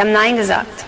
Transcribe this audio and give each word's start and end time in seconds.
Sie 0.00 0.06
haben 0.06 0.12
Nein 0.12 0.38
gesagt. 0.38 0.79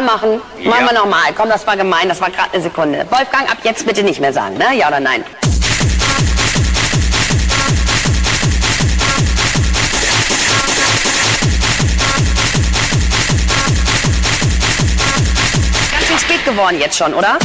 Nochmal 0.00 0.16
machen? 0.16 0.42
Ja. 0.58 0.70
Machen 0.70 0.86
wir 0.86 0.92
nochmal. 0.92 1.32
Komm, 1.36 1.48
das 1.48 1.66
war 1.66 1.76
gemein, 1.76 2.08
das 2.08 2.20
war 2.20 2.30
gerade 2.30 2.52
eine 2.52 2.62
Sekunde. 2.62 3.06
Wolfgang, 3.10 3.50
ab 3.50 3.58
jetzt 3.62 3.86
bitte 3.86 4.02
nicht 4.02 4.20
mehr 4.20 4.32
sagen, 4.32 4.56
ne? 4.56 4.74
Ja 4.76 4.88
oder 4.88 5.00
nein? 5.00 5.24
Ganz 15.90 16.06
schön 16.06 16.18
spät 16.18 16.44
geworden 16.44 16.78
jetzt 16.78 16.96
schon, 16.96 17.14
oder? 17.14 17.38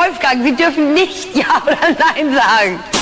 Wolfgang, 0.00 0.42
Sie 0.42 0.56
dürfen 0.56 0.94
nicht 0.94 1.36
Ja 1.36 1.62
oder 1.62 1.76
Nein 1.98 2.34
sagen. 2.34 2.99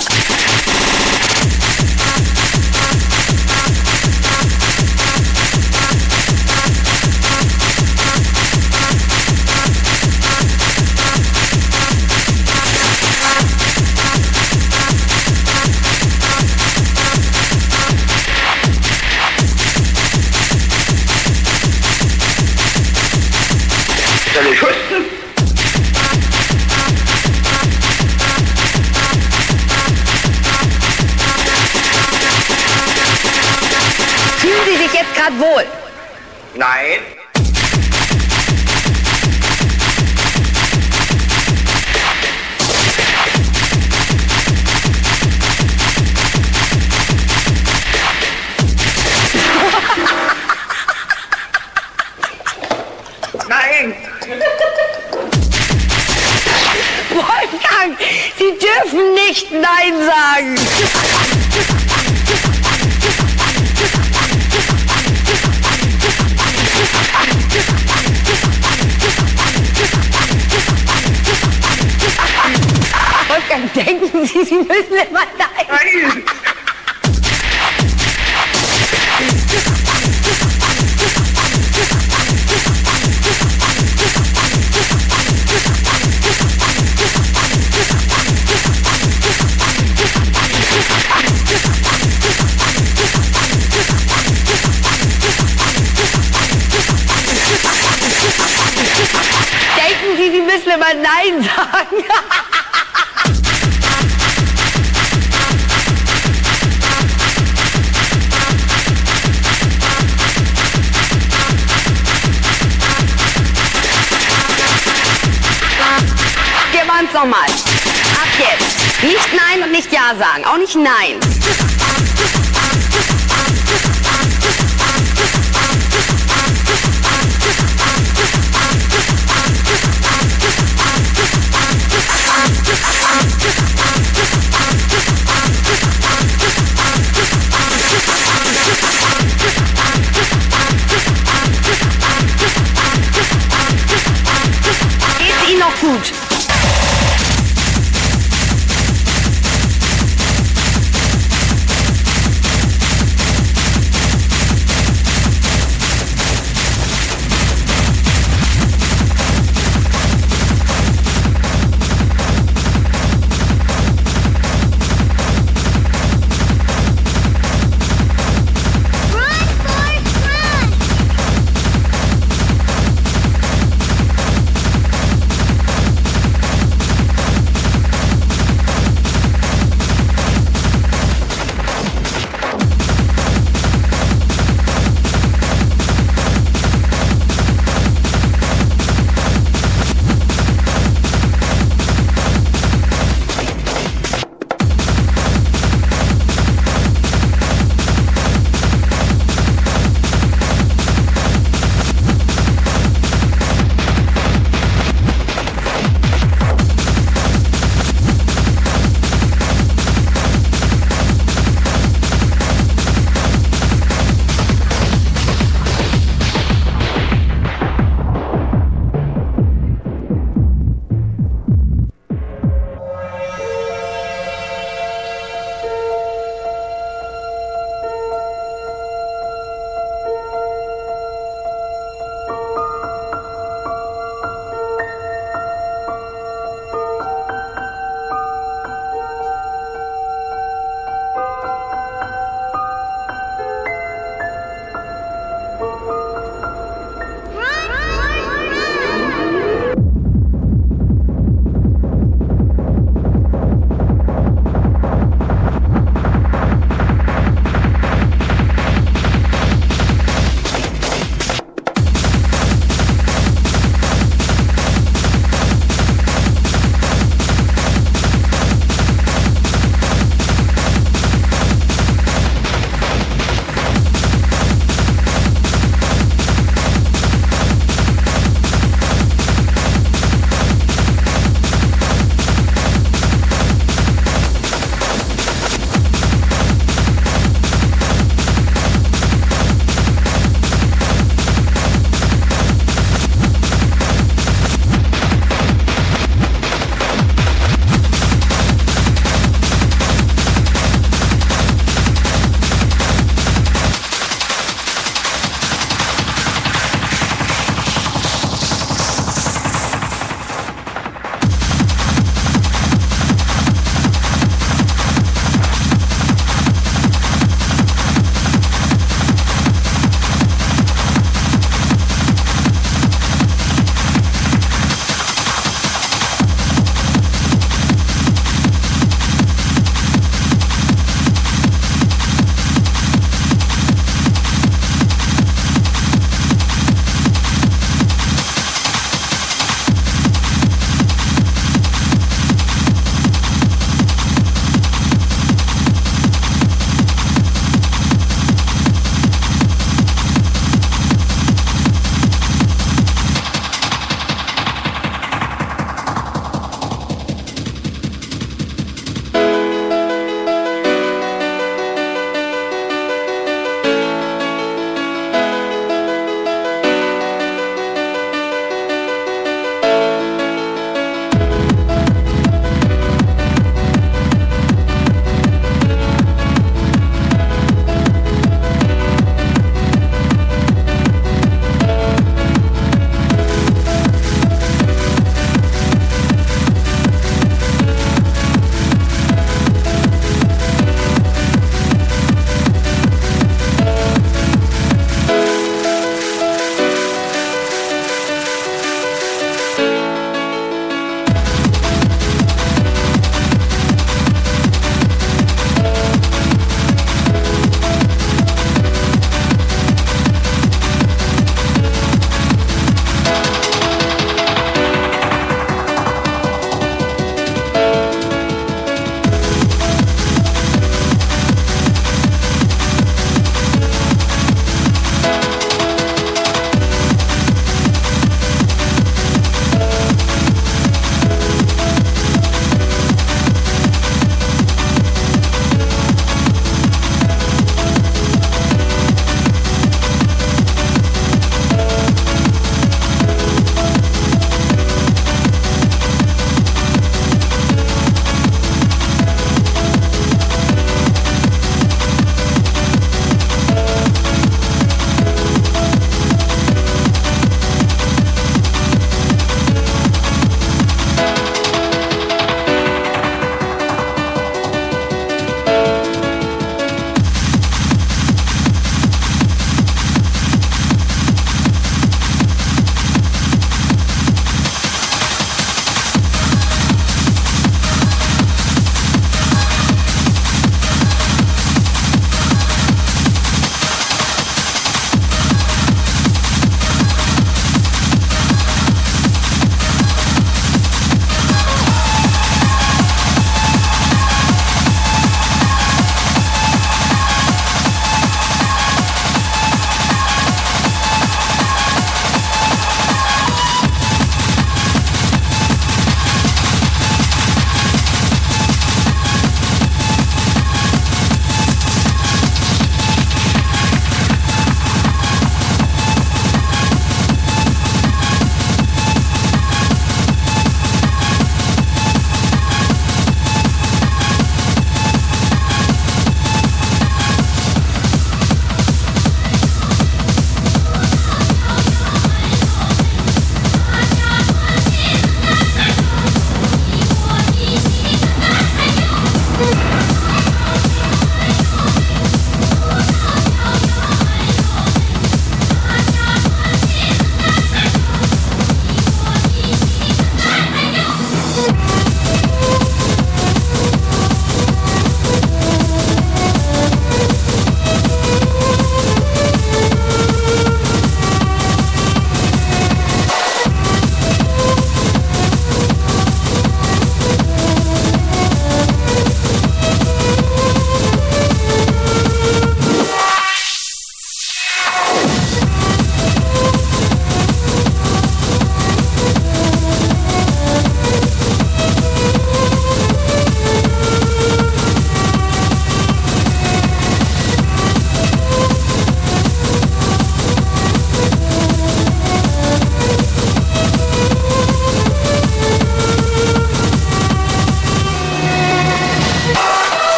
Nicht 119.79 119.93
Ja 119.93 120.13
sagen. 120.19 120.45
Auch 120.45 120.59
nicht 120.59 120.75
Nein. 120.75 121.21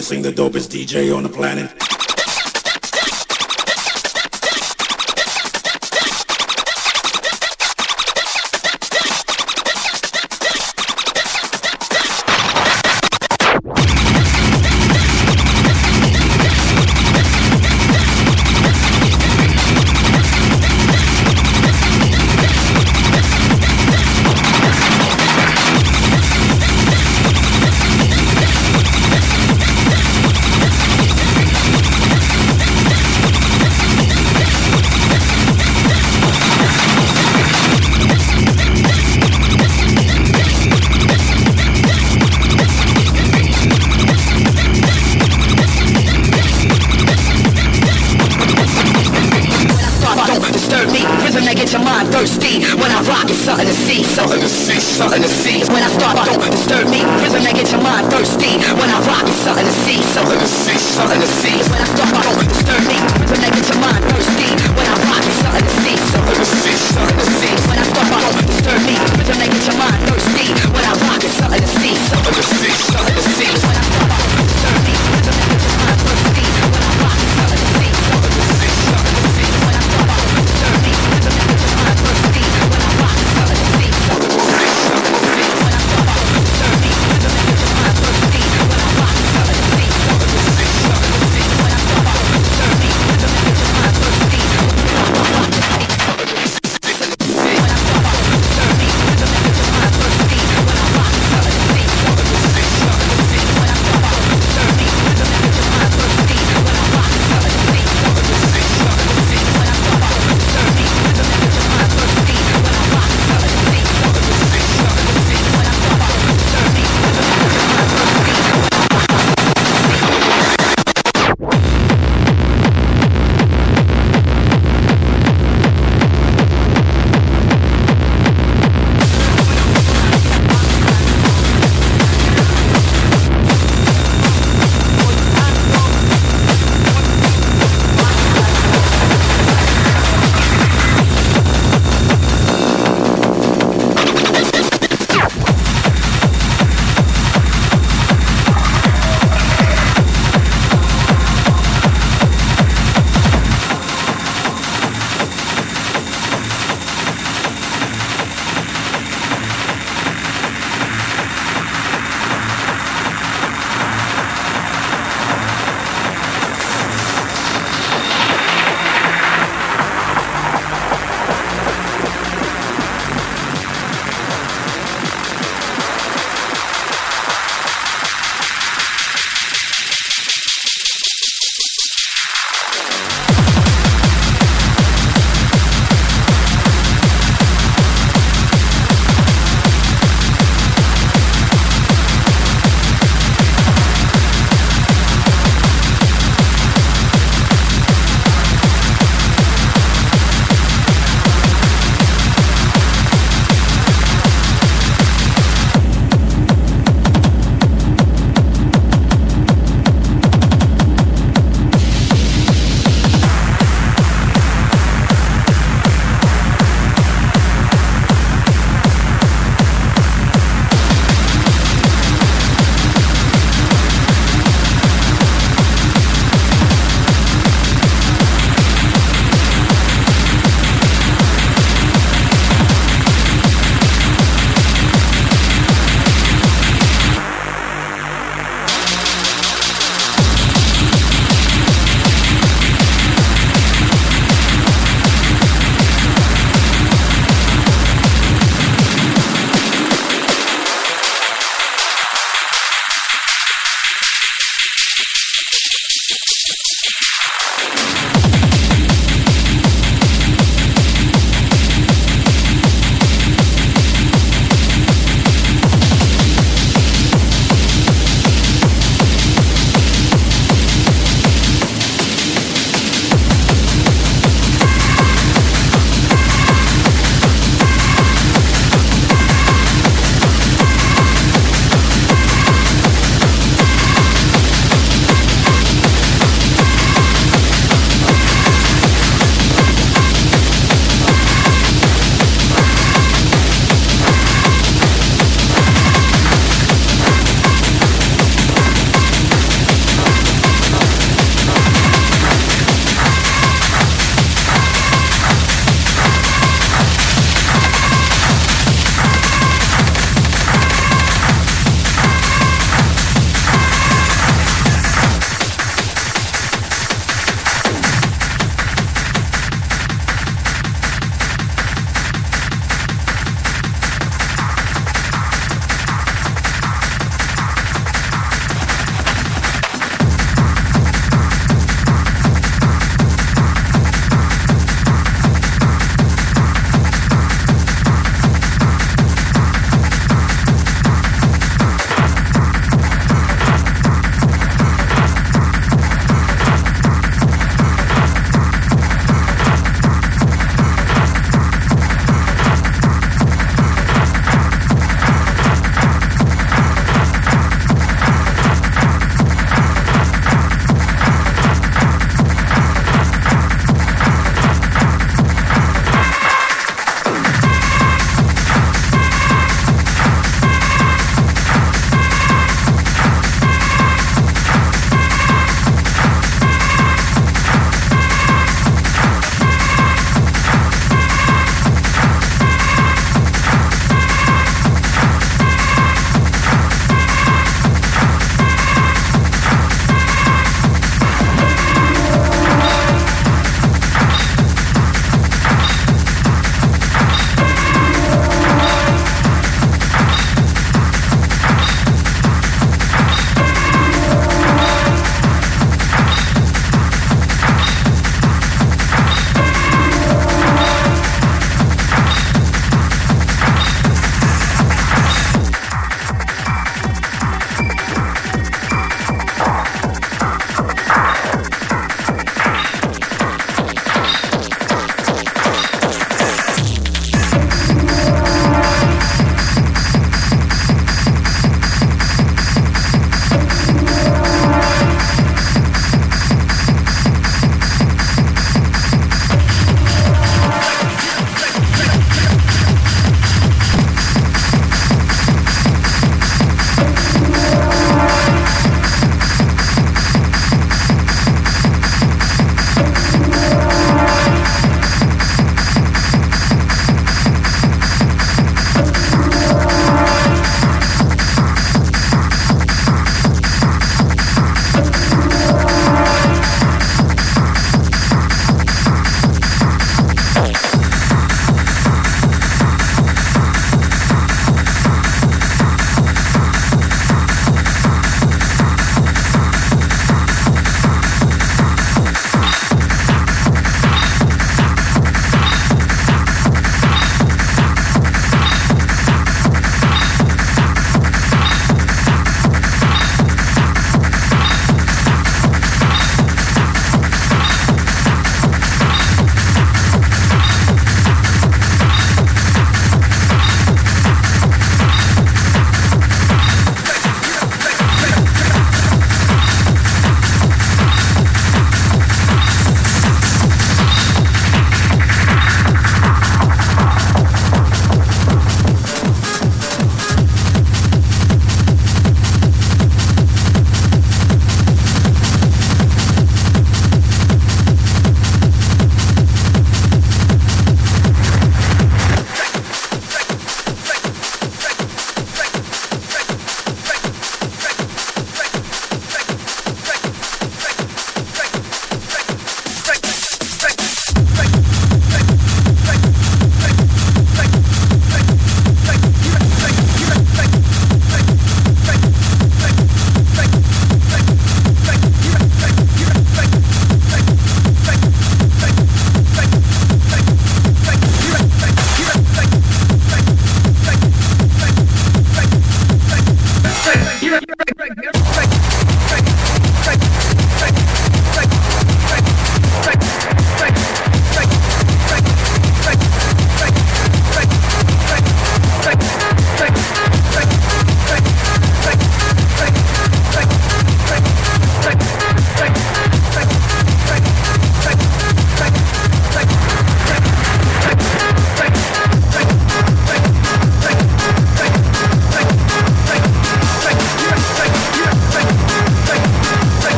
Are 0.00 0.22
the 0.22 0.32
dopest 0.32 0.70
DJ 0.70 1.14
on 1.14 1.22
the 1.22 1.28
planet. 1.28 1.89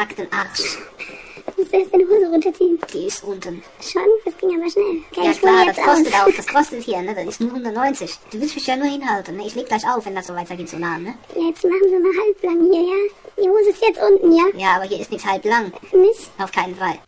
Verdackten 0.00 0.28
Arsch. 0.32 0.78
Musst 1.58 1.72
du 1.72 1.76
erst 1.78 1.92
deine 1.92 2.04
Hose 2.04 2.26
runterziehen? 2.30 2.78
Die 2.90 3.06
ist 3.06 3.22
unten. 3.22 3.62
Schon? 3.82 4.02
Das 4.24 4.34
ging 4.38 4.58
aber 4.58 4.70
schnell. 4.70 5.02
Okay, 5.10 5.26
Ja 5.26 5.32
klar, 5.34 5.66
das 5.66 5.76
kostet 5.76 6.14
aus. 6.14 6.20
auch. 6.22 6.36
Das 6.36 6.46
kostet 6.46 6.82
hier, 6.84 7.02
ne? 7.02 7.14
Das 7.14 7.26
ist 7.26 7.40
nur 7.42 7.50
190. 7.50 8.18
Du 8.30 8.40
willst 8.40 8.54
mich 8.54 8.66
ja 8.66 8.76
nur 8.76 8.86
hinhalten, 8.86 9.36
ne? 9.36 9.46
Ich 9.46 9.54
leg 9.54 9.66
gleich 9.66 9.86
auf, 9.86 10.06
wenn 10.06 10.14
das 10.14 10.26
so 10.28 10.34
weitergeht 10.34 10.70
so 10.70 10.78
nah, 10.78 10.96
ne? 10.96 11.14
Jetzt 11.36 11.64
machen 11.64 11.90
wir 11.90 12.00
mal 12.00 12.12
halblang 12.24 12.72
hier, 12.72 12.82
ja? 12.82 12.96
Die 13.44 13.48
Hose 13.50 13.70
ist 13.70 13.82
jetzt 13.82 14.00
unten, 14.02 14.32
ja? 14.32 14.44
Ja, 14.56 14.76
aber 14.76 14.84
hier 14.84 15.00
ist 15.00 15.10
nichts 15.10 15.26
halb 15.26 15.44
lang. 15.44 15.70
Nicht? 15.92 16.30
Auf 16.38 16.50
keinen 16.50 16.76
Fall. 16.76 16.98